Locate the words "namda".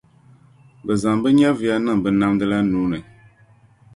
2.19-2.45